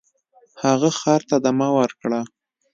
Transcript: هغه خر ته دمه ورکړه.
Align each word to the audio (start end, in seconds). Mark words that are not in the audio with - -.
هغه 0.63 0.89
خر 0.99 1.21
ته 1.29 1.35
دمه 1.45 1.67
ورکړه. 1.77 2.21